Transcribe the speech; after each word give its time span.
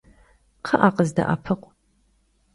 Kxhı'e, 0.65 0.89
khızde'epıkhu! 0.95 1.69